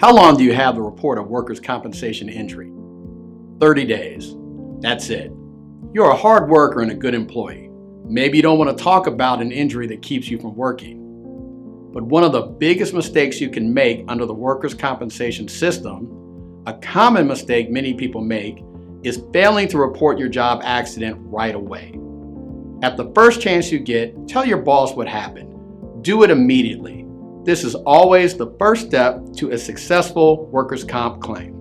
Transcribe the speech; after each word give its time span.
How 0.00 0.14
long 0.14 0.38
do 0.38 0.44
you 0.44 0.54
have 0.54 0.76
to 0.76 0.80
report 0.80 1.18
a 1.18 1.22
workers' 1.22 1.60
compensation 1.60 2.30
injury? 2.30 2.72
30 3.60 3.84
days. 3.84 4.34
That's 4.80 5.10
it. 5.10 5.30
You're 5.92 6.08
a 6.08 6.16
hard 6.16 6.48
worker 6.48 6.80
and 6.80 6.90
a 6.90 6.94
good 6.94 7.14
employee. 7.14 7.68
Maybe 8.06 8.38
you 8.38 8.42
don't 8.42 8.58
want 8.58 8.74
to 8.74 8.82
talk 8.82 9.06
about 9.06 9.42
an 9.42 9.52
injury 9.52 9.86
that 9.88 10.00
keeps 10.00 10.30
you 10.30 10.38
from 10.40 10.56
working. 10.56 11.90
But 11.92 12.04
one 12.04 12.24
of 12.24 12.32
the 12.32 12.40
biggest 12.40 12.94
mistakes 12.94 13.42
you 13.42 13.50
can 13.50 13.74
make 13.74 14.06
under 14.08 14.24
the 14.24 14.32
workers' 14.32 14.72
compensation 14.72 15.48
system, 15.48 16.62
a 16.66 16.72
common 16.78 17.26
mistake 17.26 17.70
many 17.70 17.92
people 17.92 18.22
make, 18.22 18.64
is 19.02 19.22
failing 19.34 19.68
to 19.68 19.76
report 19.76 20.18
your 20.18 20.30
job 20.30 20.62
accident 20.64 21.18
right 21.20 21.54
away. 21.54 21.88
At 22.82 22.96
the 22.96 23.12
first 23.14 23.42
chance 23.42 23.70
you 23.70 23.78
get, 23.78 24.26
tell 24.26 24.46
your 24.46 24.62
boss 24.62 24.94
what 24.94 25.08
happened. 25.08 26.02
Do 26.02 26.22
it 26.22 26.30
immediately. 26.30 27.04
This 27.44 27.64
is 27.64 27.74
always 27.74 28.36
the 28.36 28.54
first 28.58 28.86
step 28.86 29.32
to 29.36 29.50
a 29.50 29.58
successful 29.58 30.46
workers' 30.46 30.84
comp 30.84 31.22
claim. 31.22 31.54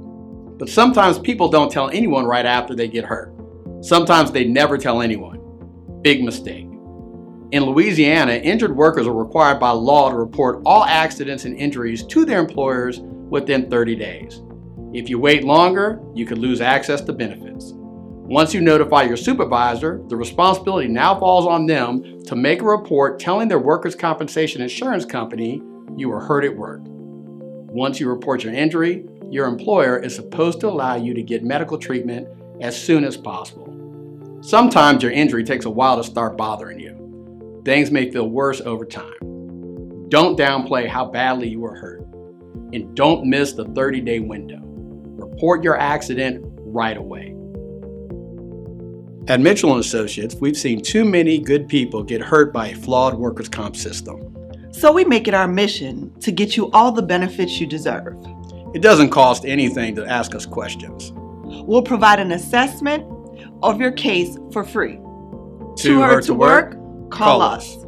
But 0.58 0.68
sometimes 0.68 1.18
people 1.20 1.48
don't 1.48 1.72
tell 1.72 1.90
anyone 1.90 2.26
right 2.26 2.46
after 2.46 2.76
they 2.76 2.90
get 2.90 3.06
hurt. 3.06 3.34
Sometimes 3.82 4.32
they 4.32 4.44
never 4.44 4.78
tell 4.78 5.02
anyone. 5.02 5.40
Big 6.02 6.22
mistake. 6.22 6.66
In 7.52 7.64
Louisiana, 7.64 8.34
injured 8.34 8.76
workers 8.76 9.08
are 9.08 9.14
required 9.14 9.60
by 9.60 9.72
law 9.72 10.10
to 10.10 10.18
report 10.18 10.62
all 10.66 10.84
accidents 10.84 11.46
and 11.46 11.56
injuries 11.56 12.04
to 12.08 12.26
their 12.26 12.40
employers 12.40 13.00
within 13.00 13.70
30 13.70 13.96
days. 13.96 14.42
If 14.94 15.10
you 15.10 15.18
wait 15.18 15.46
longer, 15.46 16.02
you 16.14 16.26
could 16.26 16.40
lose 16.40 16.60
access 16.62 17.00
to 17.02 17.14
benefits. 17.14 17.74
Once 18.30 18.54
you 18.54 18.62
notify 18.62 19.02
your 19.02 19.18
supervisor, 19.18 20.04
the 20.08 20.16
responsibility 20.16 20.88
now 20.88 21.20
falls 21.20 21.48
on 21.48 21.66
them 21.66 22.22
to 22.22 22.36
make 22.36 22.62
a 22.62 22.64
report 22.64 23.20
telling 23.20 23.48
their 23.48 23.58
workers' 23.58 23.96
compensation 23.96 24.62
insurance 24.62 25.04
company 25.04 25.64
you 25.98 26.08
were 26.08 26.20
hurt 26.20 26.46
at 26.46 26.56
work. 26.56 26.80
Once 26.84 28.00
you 28.00 28.08
report 28.08 28.44
your 28.44 28.54
injury, 28.54 29.04
your 29.32 29.48
employer 29.48 29.98
is 29.98 30.14
supposed 30.14 30.60
to 30.60 30.68
allow 30.68 30.96
you 30.96 31.16
to 31.16 31.24
get 31.24 31.44
medical 31.44 31.76
treatment 31.76 32.28
as 32.62 32.80
soon 32.80 33.04
as 33.04 33.18
possible. 33.18 33.66
Sometimes 34.42 35.02
your 35.02 35.12
injury 35.12 35.44
takes 35.44 35.66
a 35.66 35.70
while 35.72 35.98
to 35.98 36.04
start 36.04 36.38
bothering 36.38 36.80
you. 36.80 37.62
Things 37.66 37.90
may 37.90 38.12
feel 38.12 38.30
worse 38.30 38.62
over 38.62 38.86
time. 38.86 40.08
Don't 40.10 40.38
downplay 40.38 40.88
how 40.88 41.06
badly 41.06 41.50
you 41.50 41.62
were 41.62 41.76
hurt. 41.76 42.02
And 42.74 42.96
don't 42.96 43.26
miss 43.26 43.54
the 43.54 43.66
30 43.66 44.02
day 44.02 44.20
window. 44.20 44.60
Report 44.62 45.64
your 45.64 45.80
accident 45.80 46.46
right 46.60 46.96
away. 46.96 47.39
At 49.30 49.40
Mitchell 49.40 49.78
& 49.78 49.80
Associates, 49.80 50.34
we've 50.42 50.58
seen 50.58 50.82
too 50.82 51.06
many 51.06 51.38
good 51.38 51.68
people 51.68 52.02
get 52.02 52.20
hurt 52.20 52.52
by 52.52 52.70
a 52.70 52.76
flawed 52.76 53.14
workers' 53.14 53.48
comp 53.48 53.76
system. 53.76 54.36
So 54.72 54.92
we 54.92 55.06
make 55.06 55.28
it 55.28 55.36
our 55.36 55.48
mission 55.48 56.12
to 56.22 56.32
get 56.32 56.58
you 56.58 56.72
all 56.72 56.92
the 56.92 57.04
benefits 57.04 57.60
you 57.60 57.68
deserve. 57.68 58.18
It 58.74 58.82
doesn't 58.82 59.12
cost 59.12 59.46
anything 59.46 59.94
to 59.98 60.06
ask 60.08 60.34
us 60.34 60.48
questions. 60.48 61.12
We'll 61.14 61.84
provide 61.84 62.20
an 62.20 62.32
assessment 62.32 63.06
of 63.62 63.80
your 63.80 63.92
case 63.92 64.36
for 64.52 64.64
free. 64.64 64.96
Too 65.76 66.02
hurt 66.02 66.24
to 66.24 66.34
work? 66.34 66.72
Call 67.12 67.40
Call 67.40 67.42
us. 67.44 67.78
us. 67.78 67.86